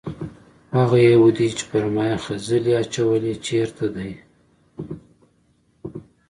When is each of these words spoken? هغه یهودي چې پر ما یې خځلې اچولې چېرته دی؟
هغه 0.77 0.97
یهودي 1.09 1.47
چې 1.57 1.63
پر 1.71 1.85
ما 1.95 2.03
یې 2.11 2.17
خځلې 2.25 2.71
اچولې 2.83 3.33
چېرته 3.47 3.85
دی؟ 3.95 4.11